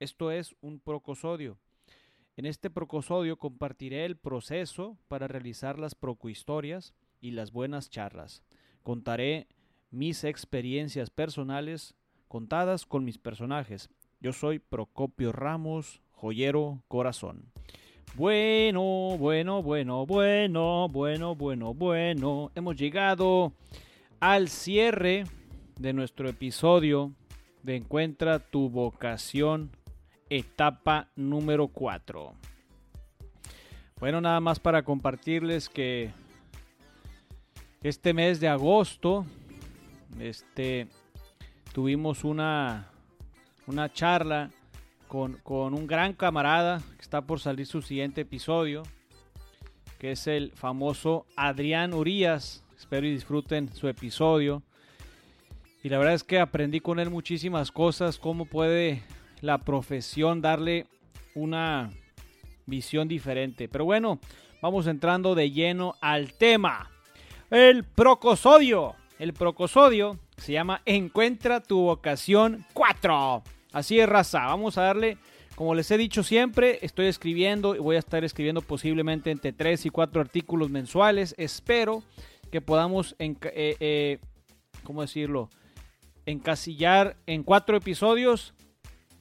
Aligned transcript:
Esto 0.00 0.30
es 0.30 0.54
un 0.60 0.78
procosodio. 0.78 1.58
En 2.36 2.46
este 2.46 2.70
procosodio 2.70 3.36
compartiré 3.36 4.04
el 4.04 4.16
proceso 4.16 4.96
para 5.08 5.26
realizar 5.26 5.76
las 5.78 5.96
procohistorias 5.96 6.94
y 7.20 7.32
las 7.32 7.50
buenas 7.50 7.90
charlas. 7.90 8.44
Contaré 8.84 9.48
mis 9.90 10.22
experiencias 10.22 11.10
personales 11.10 11.96
contadas 12.28 12.86
con 12.86 13.04
mis 13.04 13.18
personajes. 13.18 13.90
Yo 14.20 14.32
soy 14.32 14.60
Procopio 14.60 15.32
Ramos, 15.32 16.00
joyero 16.12 16.84
corazón. 16.86 17.50
Bueno, 18.14 19.16
bueno, 19.18 19.62
bueno, 19.64 20.06
bueno, 20.06 20.88
bueno, 20.88 21.34
bueno, 21.34 21.74
bueno. 21.74 22.52
Hemos 22.54 22.76
llegado 22.76 23.52
al 24.20 24.48
cierre 24.48 25.24
de 25.76 25.92
nuestro 25.92 26.28
episodio 26.28 27.12
de 27.62 27.76
Encuentra 27.76 28.38
tu 28.38 28.70
vocación, 28.70 29.70
etapa 30.30 31.08
número 31.16 31.68
4. 31.68 32.32
Bueno, 34.00 34.20
nada 34.20 34.40
más 34.40 34.60
para 34.60 34.82
compartirles 34.82 35.68
que 35.68 36.10
este 37.82 38.12
mes 38.12 38.38
de 38.40 38.48
agosto 38.48 39.26
este, 40.20 40.88
tuvimos 41.72 42.24
una, 42.24 42.90
una 43.66 43.92
charla 43.92 44.50
con, 45.08 45.34
con, 45.42 45.74
un 45.74 45.86
gran 45.86 46.12
camarada 46.12 46.80
que 46.96 47.02
está 47.02 47.22
por 47.22 47.40
salir 47.40 47.66
su 47.66 47.82
siguiente 47.82 48.20
episodio, 48.20 48.82
que 49.98 50.12
es 50.12 50.26
el 50.26 50.52
famoso 50.52 51.26
Adrián 51.36 51.92
Urias. 51.92 52.64
Espero 52.76 53.06
y 53.06 53.10
disfruten 53.10 53.72
su 53.72 53.88
episodio. 53.88 54.62
Y 55.82 55.88
la 55.88 55.98
verdad 55.98 56.14
es 56.14 56.24
que 56.24 56.38
aprendí 56.38 56.80
con 56.80 57.00
él 57.00 57.10
muchísimas 57.10 57.72
cosas, 57.72 58.18
cómo 58.18 58.44
puede 58.44 59.02
la 59.40 59.58
profesión 59.58 60.40
darle 60.40 60.86
una 61.34 61.90
visión 62.66 63.08
diferente. 63.08 63.68
Pero 63.68 63.84
bueno, 63.84 64.18
vamos 64.60 64.86
entrando 64.86 65.34
de 65.34 65.50
lleno 65.50 65.94
al 66.00 66.32
tema. 66.34 66.90
El 67.50 67.84
procosodio. 67.84 68.94
El 69.18 69.32
procosodio 69.32 70.18
se 70.36 70.52
llama 70.52 70.82
Encuentra 70.84 71.60
tu 71.60 71.80
vocación 71.80 72.64
4. 72.72 73.42
Así 73.72 73.98
es, 73.98 74.08
raza. 74.08 74.46
Vamos 74.46 74.78
a 74.78 74.82
darle, 74.82 75.18
como 75.56 75.74
les 75.74 75.90
he 75.90 75.98
dicho 75.98 76.22
siempre, 76.22 76.78
estoy 76.82 77.06
escribiendo 77.06 77.74
y 77.74 77.78
voy 77.78 77.96
a 77.96 78.00
estar 78.00 78.22
escribiendo 78.24 78.62
posiblemente 78.62 79.30
entre 79.30 79.52
3 79.52 79.86
y 79.86 79.90
4 79.90 80.20
artículos 80.20 80.70
mensuales. 80.70 81.34
Espero 81.36 82.02
que 82.50 82.60
podamos, 82.60 83.16
eh, 83.18 83.36
eh, 83.52 84.18
¿cómo 84.84 85.02
decirlo? 85.02 85.50
Encasillar 86.26 87.16
en 87.26 87.42
cuatro 87.42 87.76
episodios 87.76 88.54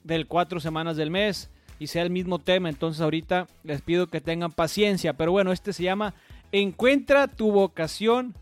del 0.04 0.28
cuatro 0.28 0.60
semanas 0.60 0.98
del 0.98 1.12
mes 1.12 1.50
y 1.80 1.88
sea 1.88 2.04
el 2.04 2.10
mismo 2.10 2.40
tema. 2.40 2.70
Entonces 2.70 3.02
ahorita 3.02 3.48
les 3.64 3.82
pido 3.82 4.08
que 4.08 4.22
tengan 4.22 4.52
paciencia. 4.52 5.14
Pero 5.14 5.32
bueno, 5.32 5.52
este 5.52 5.74
se 5.74 5.84
llama 5.84 6.14
Encuentra 6.52 7.28
tu 7.28 7.52
vocación 7.52 8.36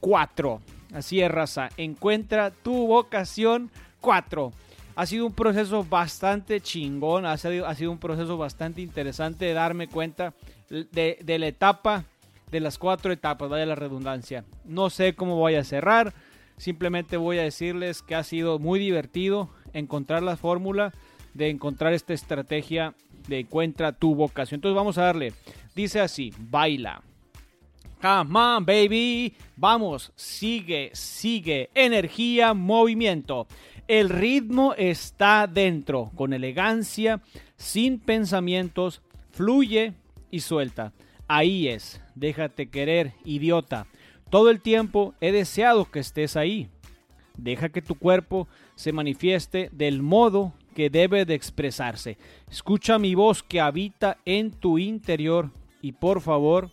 4. 0.00 0.60
Así 0.94 1.20
es, 1.20 1.30
raza. 1.30 1.68
Encuentra 1.76 2.50
tu 2.50 2.86
vocación 2.86 3.70
4. 4.00 4.52
Ha 4.94 5.04
sido 5.04 5.26
un 5.26 5.34
proceso 5.34 5.84
bastante 5.84 6.60
chingón, 6.62 7.26
ha 7.26 7.36
sido, 7.36 7.66
ha 7.66 7.74
sido 7.74 7.92
un 7.92 7.98
proceso 7.98 8.38
bastante 8.38 8.80
interesante 8.80 9.44
de 9.44 9.52
darme 9.52 9.88
cuenta 9.88 10.32
de, 10.70 11.18
de, 11.22 11.38
la 11.38 11.48
etapa, 11.48 12.04
de 12.50 12.60
las 12.60 12.78
cuatro 12.78 13.12
etapas, 13.12 13.50
vaya 13.50 13.66
la 13.66 13.74
redundancia. 13.74 14.46
No 14.64 14.88
sé 14.88 15.14
cómo 15.14 15.36
voy 15.36 15.56
a 15.56 15.64
cerrar, 15.64 16.14
simplemente 16.56 17.18
voy 17.18 17.38
a 17.38 17.42
decirles 17.42 18.00
que 18.00 18.14
ha 18.14 18.22
sido 18.22 18.58
muy 18.58 18.78
divertido 18.78 19.50
encontrar 19.72 20.22
la 20.22 20.36
fórmula 20.36 20.92
de 21.34 21.50
encontrar 21.50 21.92
esta 21.92 22.14
estrategia 22.14 22.94
de 23.28 23.40
encuentra 23.40 23.92
tu 23.92 24.14
vocación. 24.14 24.58
Entonces 24.58 24.76
vamos 24.76 24.98
a 24.98 25.02
darle, 25.02 25.32
dice 25.74 26.00
así, 26.00 26.32
baila. 26.38 27.02
Come 28.00 28.38
on, 28.38 28.66
baby. 28.66 29.34
Vamos, 29.56 30.12
sigue, 30.16 30.90
sigue. 30.92 31.70
Energía, 31.74 32.54
movimiento. 32.54 33.46
El 33.88 34.10
ritmo 34.10 34.74
está 34.76 35.46
dentro, 35.46 36.10
con 36.14 36.32
elegancia, 36.32 37.22
sin 37.56 37.98
pensamientos, 37.98 39.00
fluye 39.30 39.94
y 40.30 40.40
suelta. 40.40 40.92
Ahí 41.28 41.68
es, 41.68 42.00
déjate 42.14 42.68
querer, 42.68 43.14
idiota. 43.24 43.86
Todo 44.28 44.50
el 44.50 44.60
tiempo 44.60 45.14
he 45.20 45.32
deseado 45.32 45.90
que 45.90 46.00
estés 46.00 46.36
ahí. 46.36 46.68
Deja 47.36 47.68
que 47.68 47.82
tu 47.82 47.96
cuerpo 47.96 48.48
se 48.74 48.92
manifieste 48.92 49.68
del 49.72 50.02
modo 50.02 50.52
que 50.74 50.90
debe 50.90 51.24
de 51.24 51.34
expresarse. 51.34 52.18
Escucha 52.50 52.98
mi 52.98 53.14
voz 53.14 53.42
que 53.42 53.60
habita 53.60 54.18
en 54.24 54.50
tu 54.50 54.78
interior 54.78 55.50
y 55.82 55.92
por 55.92 56.20
favor, 56.20 56.70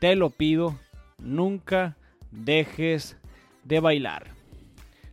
te 0.00 0.16
lo 0.16 0.30
pido, 0.30 0.78
nunca 1.18 1.96
dejes 2.30 3.16
de 3.64 3.80
bailar. 3.80 4.32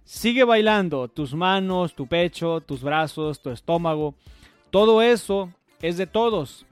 Sigue 0.03 0.43
bailando, 0.43 1.07
tus 1.07 1.33
manos, 1.35 1.93
tu 1.93 2.07
pecho, 2.07 2.61
tus 2.61 2.81
brazos, 2.81 3.41
tu 3.41 3.51
estómago, 3.51 4.15
todo 4.71 5.01
eso 5.01 5.49
es 5.81 5.97
de 5.97 6.07
todos. 6.07 6.65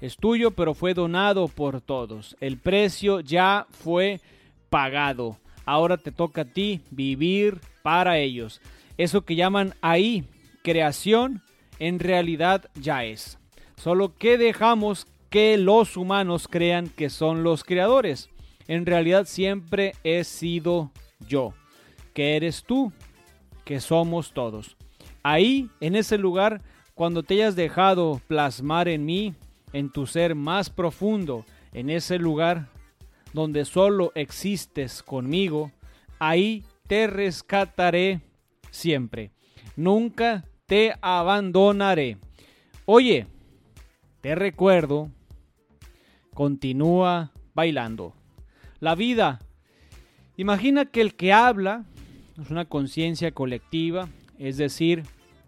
Es 0.00 0.16
tuyo, 0.16 0.52
pero 0.52 0.74
fue 0.74 0.94
donado 0.94 1.48
por 1.48 1.80
todos. 1.80 2.36
El 2.40 2.58
precio 2.58 3.20
ya 3.20 3.66
fue 3.70 4.20
pagado. 4.70 5.38
Ahora 5.68 5.98
te 5.98 6.12
toca 6.12 6.40
a 6.40 6.44
ti 6.46 6.80
vivir 6.90 7.60
para 7.82 8.16
ellos. 8.16 8.62
Eso 8.96 9.26
que 9.26 9.34
llaman 9.34 9.74
ahí 9.82 10.24
creación, 10.62 11.42
en 11.78 11.98
realidad 11.98 12.70
ya 12.74 13.04
es. 13.04 13.38
Solo 13.76 14.16
que 14.16 14.38
dejamos 14.38 15.06
que 15.28 15.58
los 15.58 15.98
humanos 15.98 16.48
crean 16.48 16.88
que 16.88 17.10
son 17.10 17.42
los 17.42 17.64
creadores. 17.64 18.30
En 18.66 18.86
realidad 18.86 19.26
siempre 19.26 19.92
he 20.04 20.24
sido 20.24 20.90
yo, 21.20 21.52
que 22.14 22.36
eres 22.36 22.64
tú, 22.64 22.90
que 23.66 23.78
somos 23.80 24.32
todos. 24.32 24.74
Ahí, 25.22 25.68
en 25.82 25.96
ese 25.96 26.16
lugar, 26.16 26.62
cuando 26.94 27.22
te 27.22 27.34
hayas 27.34 27.56
dejado 27.56 28.22
plasmar 28.26 28.88
en 28.88 29.04
mí, 29.04 29.34
en 29.74 29.90
tu 29.90 30.06
ser 30.06 30.34
más 30.34 30.70
profundo, 30.70 31.44
en 31.74 31.90
ese 31.90 32.18
lugar 32.18 32.70
donde 33.32 33.64
solo 33.64 34.12
existes 34.14 35.02
conmigo, 35.02 35.70
ahí 36.18 36.64
te 36.86 37.06
rescataré 37.06 38.20
siempre. 38.70 39.30
Nunca 39.76 40.44
te 40.66 40.94
abandonaré. 41.00 42.18
Oye, 42.84 43.26
te 44.20 44.34
recuerdo 44.34 45.10
continúa 46.38 47.32
bailando. 47.52 48.14
La 48.78 48.94
vida. 48.94 49.40
Imagina 50.36 50.84
que 50.84 51.00
el 51.00 51.16
que 51.16 51.32
habla 51.32 51.84
es 52.40 52.48
una 52.50 52.64
conciencia 52.64 53.32
colectiva, 53.32 54.08
es 54.38 54.56
decir, 54.56 55.02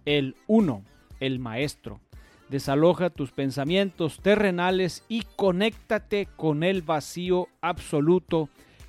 el 0.05 0.35
uno, 0.49 0.83
el 1.21 1.39
maestro. 1.39 2.01
Desaloja 2.51 3.11
tus 3.11 3.31
pensamientos 3.31 4.19
terrenales 4.21 5.05
y 5.09 5.23
conéctate 5.37 6.27
con 6.35 6.65
el 6.65 6.83
vacío 6.83 7.49
absoluto 7.61 8.49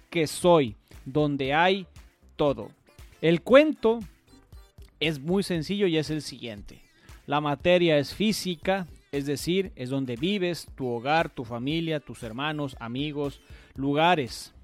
que 0.09 0.25
soy, 0.25 0.75
donde 1.05 1.53
hay 1.53 1.85
todo. 2.35 2.71
El 3.21 3.41
cuento 3.41 3.99
es 4.99 5.19
muy 5.19 5.43
sencillo 5.43 5.85
y 5.85 5.97
es 5.97 6.09
el 6.09 6.23
siguiente. 6.23 6.81
La 7.27 7.39
materia 7.39 7.99
es 7.99 8.15
física, 8.15 8.87
es 9.11 9.27
decir, 9.27 9.71
es 9.75 9.91
donde 9.91 10.15
vives, 10.15 10.67
tu 10.73 10.87
hogar, 10.87 11.29
tu 11.29 11.45
familia, 11.45 11.99
tus 11.99 12.23
hermanos, 12.23 12.75
amigos, 12.79 13.41
lugares 13.75 14.55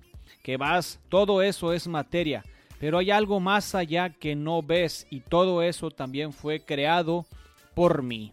que 0.41 0.57
vas, 0.57 0.99
todo 1.09 1.43
eso 1.43 1.71
es 1.71 1.87
materia, 1.87 2.43
pero 2.79 2.97
hay 2.97 3.11
algo 3.11 3.39
más 3.39 3.75
allá 3.75 4.09
que 4.09 4.35
no 4.35 4.63
ves 4.63 5.05
y 5.11 5.19
todo 5.19 5.61
eso 5.61 5.91
también 5.91 6.33
fue 6.33 6.61
creado 6.61 7.27
por 7.75 8.01
mí. 8.01 8.31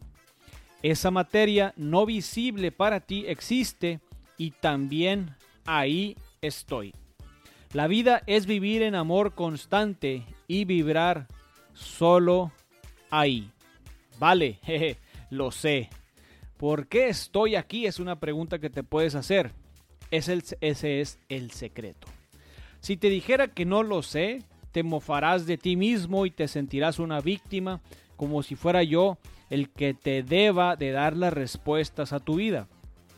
Esa 0.85 1.11
materia 1.11 1.73
no 1.79 2.05
visible 2.05 2.71
para 2.71 3.01
ti 3.01 3.25
existe 3.27 4.01
y 4.37 4.51
también 4.51 5.35
ahí 5.65 6.15
estoy. 6.43 6.93
La 7.73 7.87
vida 7.87 8.23
es 8.27 8.45
vivir 8.45 8.83
en 8.83 8.95
amor 8.95 9.35
constante 9.35 10.27
y 10.47 10.67
vibrar 10.67 11.27
solo 11.73 12.53
ahí. 13.09 13.51
Vale, 14.19 14.59
jeje, 14.63 14.99
lo 15.31 15.53
sé. 15.53 15.89
¿Por 16.59 16.87
qué 16.87 17.09
estoy 17.09 17.57
aquí? 17.57 17.87
Es 17.87 17.99
una 17.99 18.21
pregunta 18.21 18.59
que 18.59 18.69
te 18.69 18.83
puedes 18.83 19.15
hacer. 19.15 19.53
Ese 20.11 20.43
es 20.61 21.19
el 21.31 21.51
secreto. 21.53 22.09
Si 22.81 22.99
te 22.99 23.09
dijera 23.09 23.49
que 23.49 23.65
no 23.65 23.83
lo 23.83 24.03
sé, 24.03 24.43
te 24.71 24.83
mofarás 24.83 25.47
de 25.47 25.57
ti 25.57 25.77
mismo 25.77 26.27
y 26.27 26.31
te 26.31 26.47
sentirás 26.47 26.99
una 26.99 27.23
víctima, 27.23 27.81
como 28.17 28.43
si 28.43 28.55
fuera 28.55 28.83
yo 28.83 29.19
el 29.51 29.71
que 29.71 29.95
te 29.95 30.23
deba 30.23 30.77
de 30.77 30.91
dar 30.91 31.17
las 31.17 31.33
respuestas 31.33 32.13
a 32.13 32.21
tu 32.21 32.37
vida, 32.37 32.69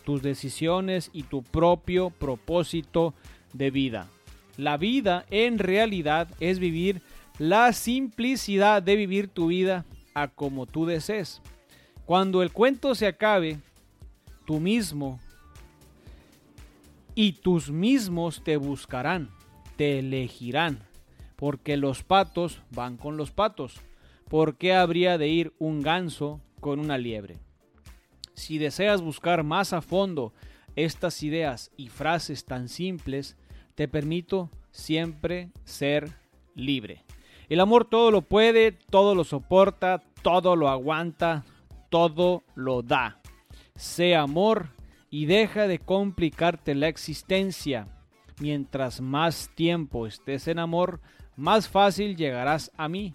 tus 0.05 0.23
decisiones 0.23 1.11
y 1.13 1.25
tu 1.25 1.43
propio 1.43 2.11
propósito 2.11 3.15
de 3.53 3.71
vida. 3.71 4.09
La 4.57 4.77
vida 4.77 5.27
en 5.31 5.59
realidad 5.59 6.29
es 6.41 6.59
vivir 6.59 7.03
la 7.39 7.73
simplicidad 7.73 8.83
de 8.83 8.97
vivir 8.97 9.29
tu 9.29 9.49
vida 9.49 9.85
a 10.15 10.29
como 10.29 10.67
tú 10.67 10.87
desees. 10.87 11.43
Cuando 12.07 12.43
el 12.43 12.53
cuento 12.53 12.95
se 12.95 13.07
acabe, 13.07 13.59
tú 14.47 14.61
mismo 14.61 15.21
y 17.15 17.33
tus 17.33 17.71
mismos 17.71 18.43
te 18.45 18.57
buscarán, 18.57 19.31
te 19.77 19.99
elegirán, 19.99 20.79
porque 21.37 21.77
los 21.77 22.03
patos 22.03 22.63
van 22.71 22.97
con 22.97 23.17
los 23.17 23.31
patos. 23.31 23.81
¿Por 24.29 24.57
qué 24.57 24.75
habría 24.75 25.19
de 25.19 25.29
ir 25.29 25.53
un 25.59 25.83
ganso 25.83 26.41
con 26.59 26.81
una 26.81 26.99
liebre? 26.99 27.39
Si 28.35 28.59
deseas 28.59 29.01
buscar 29.01 29.45
más 29.45 29.73
a 29.73 29.81
fondo 29.81 30.33
estas 30.75 31.23
ideas 31.23 31.71
y 31.77 31.89
frases 31.89 32.45
tan 32.45 32.69
simples, 32.69 33.37
te 33.77 33.87
permito 33.87 34.51
siempre 34.73 35.51
ser 35.65 36.11
libre. 36.55 37.05
El 37.49 37.61
amor 37.61 37.85
todo 37.85 38.11
lo 38.11 38.23
puede, 38.23 38.73
todo 38.73 39.15
lo 39.15 39.23
soporta, 39.23 40.03
todo 40.23 40.57
lo 40.57 40.69
aguanta, 40.69 41.45
todo 41.89 42.43
lo 42.57 42.83
da. 42.83 43.21
Sé 43.77 44.17
amor 44.17 44.71
y 45.09 45.27
deja 45.27 45.69
de 45.69 45.79
complicarte 45.79 46.75
la 46.75 46.89
existencia. 46.89 47.87
Mientras 48.41 49.01
más 49.01 49.51
tiempo 49.55 50.07
estés 50.07 50.49
en 50.49 50.59
amor, 50.59 51.01
más 51.37 51.69
fácil 51.69 52.17
llegarás 52.17 52.73
a 52.77 52.89
mí 52.89 53.15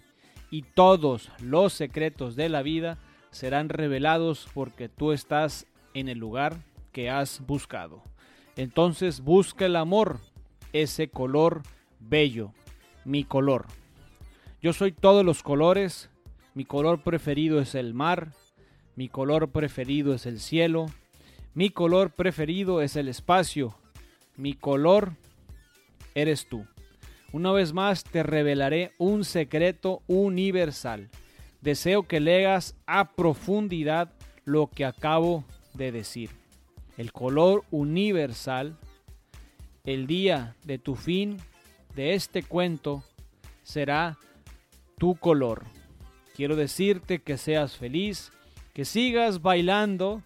y 0.52 0.62
todos 0.62 1.30
los 1.40 1.72
secretos 1.72 2.36
de 2.36 2.50
la 2.50 2.62
vida 2.62 2.98
serán 3.30 3.70
revelados 3.70 4.46
porque 4.52 4.90
tú 4.90 5.12
estás 5.12 5.66
en 5.94 6.10
el 6.10 6.18
lugar 6.18 6.58
que 6.92 7.08
has 7.08 7.40
buscado. 7.46 8.02
Entonces 8.54 9.22
busca 9.22 9.64
el 9.64 9.76
amor, 9.76 10.20
ese 10.74 11.08
color 11.08 11.62
bello, 11.98 12.52
mi 13.06 13.24
color. 13.24 13.64
Yo 14.60 14.74
soy 14.74 14.92
todos 14.92 15.24
los 15.24 15.42
colores, 15.42 16.10
mi 16.52 16.66
color 16.66 17.02
preferido 17.02 17.58
es 17.58 17.74
el 17.74 17.94
mar, 17.94 18.32
mi 18.94 19.08
color 19.08 19.52
preferido 19.52 20.12
es 20.12 20.26
el 20.26 20.38
cielo, 20.38 20.84
mi 21.54 21.70
color 21.70 22.10
preferido 22.10 22.82
es 22.82 22.96
el 22.96 23.08
espacio, 23.08 23.74
mi 24.36 24.52
color 24.52 25.14
eres 26.14 26.46
tú. 26.46 26.66
Una 27.32 27.50
vez 27.50 27.72
más 27.72 28.04
te 28.04 28.22
revelaré 28.22 28.92
un 28.98 29.24
secreto 29.24 30.02
universal. 30.06 31.08
Deseo 31.62 32.02
que 32.02 32.20
leas 32.20 32.76
a 32.86 33.12
profundidad 33.12 34.12
lo 34.44 34.68
que 34.68 34.84
acabo 34.84 35.44
de 35.72 35.92
decir. 35.92 36.28
El 36.98 37.10
color 37.10 37.64
universal, 37.70 38.76
el 39.84 40.06
día 40.06 40.56
de 40.64 40.78
tu 40.78 40.94
fin 40.94 41.38
de 41.94 42.12
este 42.12 42.42
cuento 42.42 43.02
será 43.62 44.18
tu 44.98 45.14
color. 45.14 45.64
Quiero 46.34 46.54
decirte 46.54 47.22
que 47.22 47.38
seas 47.38 47.78
feliz, 47.78 48.30
que 48.74 48.84
sigas 48.84 49.40
bailando 49.40 50.22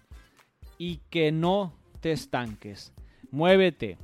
y 0.77 0.97
que 1.09 1.31
no 1.31 1.73
te 2.01 2.11
estanques. 2.11 2.91
Muévete, 3.31 3.97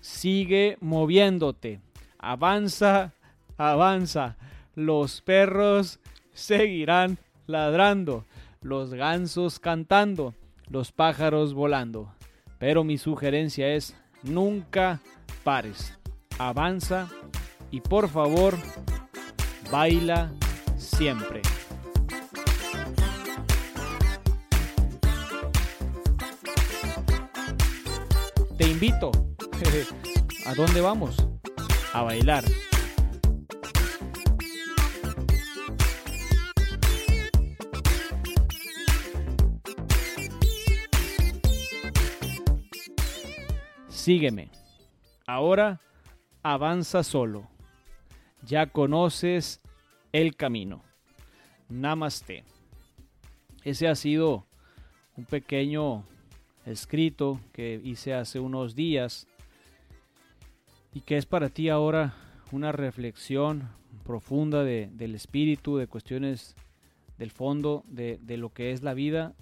sigue 0.00 0.76
moviéndote, 0.80 1.80
avanza, 2.18 3.12
avanza. 3.56 4.36
Los 4.74 5.22
perros 5.22 6.00
seguirán 6.32 7.18
ladrando, 7.46 8.26
los 8.60 8.92
gansos 8.94 9.58
cantando, 9.58 10.34
los 10.68 10.92
pájaros 10.92 11.54
volando. 11.54 12.12
Pero 12.58 12.84
mi 12.84 12.98
sugerencia 12.98 13.68
es, 13.74 13.96
nunca 14.22 15.00
pares, 15.44 15.96
avanza 16.38 17.08
y 17.70 17.80
por 17.80 18.08
favor, 18.08 18.54
baila 19.70 20.32
siempre. 20.76 21.42
Te 28.56 28.68
invito. 28.68 29.10
¿A 30.46 30.54
dónde 30.54 30.80
vamos? 30.80 31.16
A 31.96 32.02
bailar. 32.02 32.44
Sígueme. 43.88 44.50
Ahora 45.26 45.80
avanza 46.42 47.02
solo. 47.02 47.48
Ya 48.42 48.66
conoces 48.66 49.62
el 50.12 50.36
camino. 50.36 50.82
Namaste. 51.70 52.44
Ese 53.64 53.88
ha 53.88 53.94
sido 53.94 54.44
un 55.16 55.24
pequeño 55.24 56.04
escrito 56.66 57.40
que 57.54 57.80
hice 57.82 58.12
hace 58.12 58.38
unos 58.38 58.74
días 58.74 59.26
y 60.96 61.02
que 61.02 61.18
es 61.18 61.26
para 61.26 61.50
ti 61.50 61.68
ahora 61.68 62.14
una 62.52 62.72
reflexión 62.72 63.68
profunda 64.02 64.64
del 64.64 65.14
espíritu, 65.14 65.76
de 65.76 65.88
cuestiones 65.88 66.56
del 67.18 67.30
fondo, 67.30 67.84
de, 67.86 68.18
de 68.22 68.38
lo 68.38 68.48
que 68.48 68.70
es 68.70 68.82
la 68.82 68.94
vida, 68.94 69.34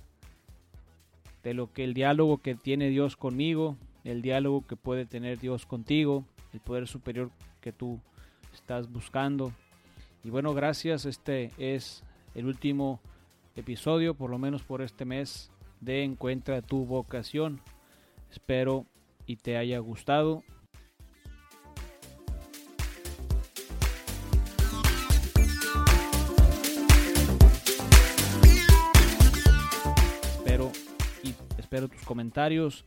de 1.44 1.54
lo 1.54 1.72
que 1.72 1.84
el 1.84 1.94
diálogo 1.94 2.38
que 2.38 2.56
tiene 2.56 2.88
Dios 2.88 3.16
conmigo, 3.16 3.76
el 4.02 4.20
diálogo 4.20 4.66
que 4.66 4.74
puede 4.74 5.06
tener 5.06 5.38
Dios 5.38 5.64
contigo, 5.64 6.24
el 6.52 6.58
poder 6.58 6.88
superior 6.88 7.30
que 7.60 7.70
tú 7.70 8.00
estás 8.52 8.90
buscando. 8.90 9.52
Y 10.24 10.30
bueno, 10.30 10.54
gracias. 10.54 11.04
Este 11.04 11.52
es 11.56 12.02
el 12.34 12.46
último 12.46 12.98
episodio, 13.54 14.14
por 14.14 14.28
lo 14.28 14.38
menos 14.38 14.64
por 14.64 14.82
este 14.82 15.04
mes, 15.04 15.52
de 15.80 16.02
Encuentra 16.02 16.62
tu 16.62 16.84
vocación. 16.84 17.60
Espero 18.32 18.86
y 19.24 19.36
te 19.36 19.56
haya 19.56 19.78
gustado. 19.78 20.42
Espero 31.74 31.88
tus 31.88 32.06
comentarios 32.06 32.84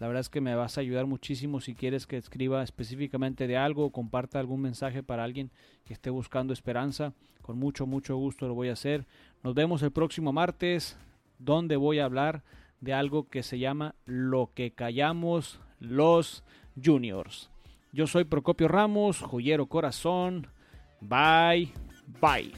la 0.00 0.06
verdad 0.06 0.22
es 0.22 0.30
que 0.30 0.40
me 0.40 0.54
vas 0.54 0.78
a 0.78 0.80
ayudar 0.80 1.04
muchísimo 1.04 1.60
si 1.60 1.74
quieres 1.74 2.06
que 2.06 2.16
escriba 2.16 2.62
específicamente 2.62 3.46
de 3.46 3.58
algo 3.58 3.84
o 3.84 3.90
comparta 3.90 4.40
algún 4.40 4.62
mensaje 4.62 5.02
para 5.02 5.24
alguien 5.24 5.50
que 5.84 5.92
esté 5.92 6.08
buscando 6.08 6.54
esperanza. 6.54 7.12
Con 7.42 7.58
mucho, 7.58 7.86
mucho 7.86 8.16
gusto 8.16 8.48
lo 8.48 8.54
voy 8.54 8.70
a 8.70 8.72
hacer. 8.72 9.06
Nos 9.42 9.54
vemos 9.54 9.82
el 9.82 9.90
próximo 9.90 10.32
martes 10.32 10.96
donde 11.38 11.76
voy 11.76 11.98
a 11.98 12.06
hablar 12.06 12.42
de 12.80 12.94
algo 12.94 13.28
que 13.28 13.42
se 13.42 13.58
llama 13.58 13.94
Lo 14.06 14.52
que 14.54 14.70
callamos 14.70 15.60
los 15.80 16.44
juniors. 16.82 17.50
Yo 17.92 18.06
soy 18.06 18.24
Procopio 18.24 18.68
Ramos, 18.68 19.20
joyero 19.20 19.66
corazón. 19.66 20.46
Bye, 21.02 21.74
bye. 22.22 22.54